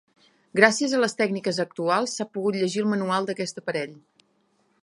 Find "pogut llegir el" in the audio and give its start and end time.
2.39-2.91